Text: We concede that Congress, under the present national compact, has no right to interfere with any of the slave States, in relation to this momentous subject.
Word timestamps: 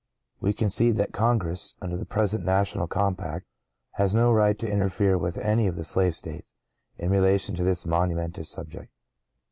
We 0.39 0.53
concede 0.53 0.95
that 0.95 1.13
Congress, 1.13 1.75
under 1.79 1.95
the 1.95 2.07
present 2.07 2.43
national 2.43 2.87
compact, 2.87 3.45
has 3.91 4.15
no 4.15 4.31
right 4.31 4.57
to 4.57 4.67
interfere 4.67 5.15
with 5.15 5.37
any 5.37 5.67
of 5.67 5.75
the 5.75 5.83
slave 5.83 6.15
States, 6.15 6.55
in 6.97 7.11
relation 7.11 7.53
to 7.57 7.63
this 7.63 7.85
momentous 7.85 8.49
subject. 8.49 8.91